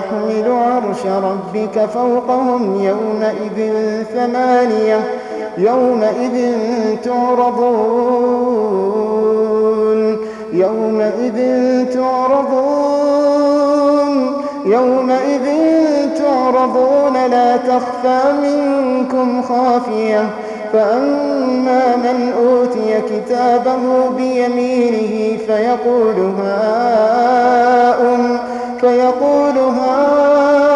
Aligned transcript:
ويحمل 0.00 0.52
عرش 0.52 1.06
ربك 1.06 1.86
فوقهم 1.94 2.82
يومئذ 2.84 3.58
ثمانية 4.14 5.00
يومئذ 5.58 6.56
تعرضون 7.04 8.40
يومئذ 10.52 11.38
تعرضون 11.94 13.30
يومئذ 14.66 15.46
تعرضون 16.18 17.26
لا 17.30 17.56
تخفى 17.56 18.20
منكم 18.42 19.42
خافية. 19.42 20.30
فأما 20.72 21.96
من 21.96 22.32
أوتي 22.38 23.00
كتابه 23.00 24.08
بيمينه 24.16 25.38
فيقول 25.46 26.32
هاؤم 26.42 28.38
فيقول 28.80 29.58
هاؤم 29.58 30.70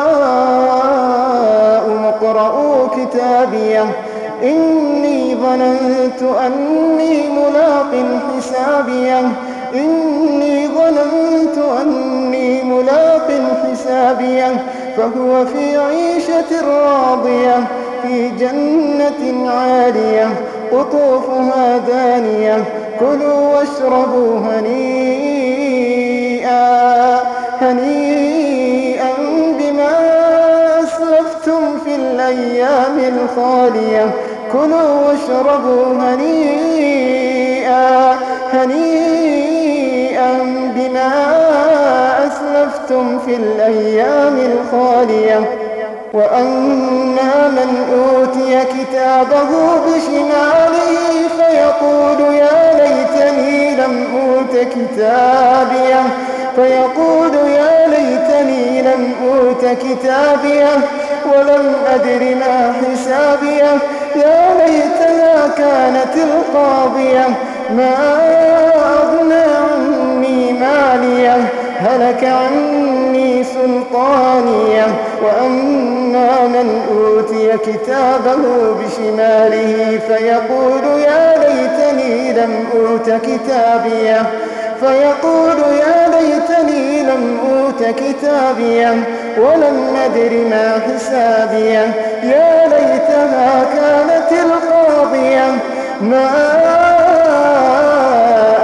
اقرءوا 2.05 2.89
كتابيه 2.89 3.85
إني 4.43 5.35
ظننت 5.35 6.23
أني 6.47 7.29
ملاق 7.29 7.93
حسابيه 8.37 9.21
إني 9.75 10.69
ظننت 10.69 11.59
أني 11.83 12.63
ملاق 12.63 13.29
حسابيه 13.65 14.67
فهو 14.97 15.47
في 15.47 15.77
عيشة 15.77 16.51
راضية 16.69 17.67
في 18.03 18.29
جنة 18.29 19.51
عالية 19.51 20.29
قطوفها 20.73 21.79
دانية 21.79 22.65
كلوا 23.01 23.57
واشربوا 23.57 24.39
هنيئا. 24.39 24.94
الخالية 33.25 34.11
كلوا 34.53 35.09
واشربوا 35.09 35.85
هنيئا 36.01 37.85
هنيئا 38.53 40.33
بما 40.77 41.11
أسلفتم 42.27 43.19
في 43.19 43.35
الأيام 43.37 44.37
الخالية. 44.39 45.41
وأما 46.15 47.49
من 47.49 47.71
أوتي 47.95 48.53
كتابه 48.65 49.51
بشماله 49.87 51.29
فيقول 51.37 52.21
يا 52.35 52.61
ليتني 52.79 53.77
لم 53.77 53.95
أوت 54.17 54.55
كتابيه 54.57 56.03
فيقول 56.57 57.35
يا 57.35 57.87
ليتني 57.89 58.83
لم 58.83 59.03
أوت 59.29 59.65
كتابيه 59.65 60.73
ولم 61.27 61.67
أدر 61.95 62.23
ما 62.35 62.73
حسابيه 62.73 63.04
يا 64.17 64.67
ليتها 64.67 65.49
كانت 65.57 66.15
القاضية 66.17 67.27
ما 67.77 67.95
أغنى 69.03 69.45
عني 69.45 70.53
مالية 70.53 71.37
هلك 71.79 72.25
عني 72.25 73.45
سلطانية 73.45 74.87
وأما 75.23 76.47
من 76.47 76.83
أوتي 76.91 77.59
كتابه 77.59 78.37
بشماله 78.75 80.01
فيقول 80.09 81.01
يا 81.01 81.35
ليتني 81.39 82.33
لم 82.33 82.65
أوت 82.75 83.11
كتابية. 83.11 84.23
فيقول 84.85 85.59
يا 85.59 86.09
ليتني 86.09 87.03
لم 87.03 87.39
أوت 87.51 87.83
كتابيه 87.83 88.95
ولم 89.39 89.97
أدر 90.05 90.33
ما 90.51 90.81
حسابيه 90.87 91.85
يا 92.23 92.69
ليتها 92.69 93.65
كانت 93.75 94.33
القاضية. 94.33 95.47
ما 96.01 96.31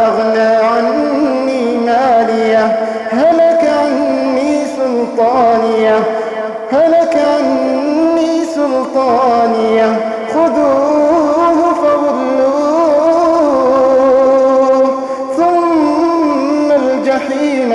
أغنى 0.06 0.56
عني 0.56 1.76
مالية. 1.76 2.76
هلك 3.12 3.70
عني 3.80 4.64
سلطانية. 4.76 5.98
هلك 6.72 7.16
عني 7.16 8.44
سلطانية. 8.54 10.19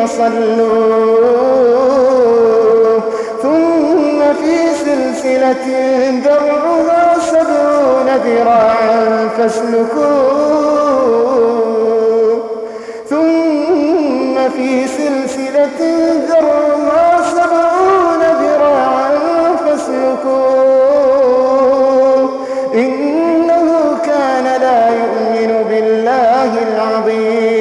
الجحيم 0.05 0.17
صلوه 0.17 1.85
ثم 3.41 4.19
في 4.33 4.55
سلسلة 4.85 5.65
درعها 6.25 7.19
سبعون 7.19 8.07
ذراعا 8.25 9.29
فاسلكوه 9.37 10.45
ثم 13.09 14.35
في 14.49 14.87
سلسلة 14.87 15.79
ذرعها 16.29 17.21
سبعون 17.31 18.21
ذراعا 18.41 19.11
فاسلكوه 19.65 20.65
إنه 22.73 23.67
كان 24.05 24.45
لا 24.61 24.81
يؤمن 24.89 25.51
بالله 25.69 26.51
العظيم. 26.67 27.54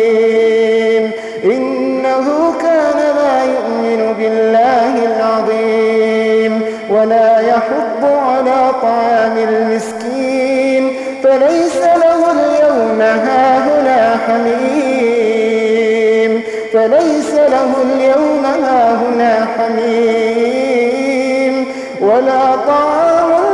طعام 8.71 9.39
المسكين 9.39 10.93
فليس 11.23 11.77
له 11.77 12.31
اليوم 12.33 13.01
هاهنا 13.01 14.17
حميم. 14.27 15.63
فليس 16.73 17.31
له 17.35 17.71
اليوم 17.83 18.45
هاهنا 18.45 19.47
حميم. 19.59 20.75
ولا 22.01 22.57
طعام 22.67 23.54